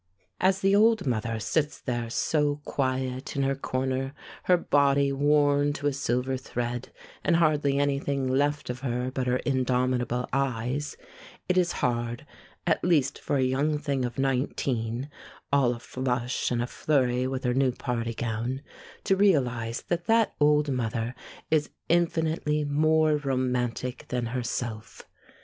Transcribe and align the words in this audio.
As 0.39 0.61
the 0.61 0.75
old 0.75 1.05
mother 1.05 1.39
sits 1.39 1.79
there 1.79 2.09
so 2.09 2.55
quiet 2.65 3.35
in 3.35 3.43
her 3.43 3.53
corner, 3.53 4.15
her 4.45 4.57
body 4.57 5.11
worn 5.11 5.73
to 5.73 5.85
a 5.85 5.93
silver 5.93 6.37
thread, 6.37 6.91
and 7.23 7.35
hardly 7.35 7.77
anything 7.77 8.27
left 8.27 8.71
of 8.71 8.79
her 8.79 9.11
but 9.13 9.27
her 9.27 9.37
indomitable 9.45 10.27
eyes, 10.33 10.97
it 11.47 11.55
is 11.55 11.73
hard, 11.85 12.25
at 12.65 12.83
least 12.83 13.19
for 13.19 13.37
a 13.37 13.43
young 13.43 13.77
thing 13.77 14.03
of 14.03 14.17
nineteen, 14.17 15.07
all 15.53 15.71
aflush 15.75 16.49
and 16.49 16.63
aflurry 16.63 17.27
with 17.27 17.43
her 17.43 17.53
new 17.53 17.71
party 17.71 18.15
gown, 18.15 18.63
to 19.03 19.15
realize 19.15 19.83
that 19.83 20.05
that 20.05 20.33
old 20.39 20.71
mother 20.71 21.13
is 21.51 21.69
infinitely 21.89 22.65
more 22.65 23.17
romantic 23.17 24.05
than 24.07 24.25
herself. 24.33 25.03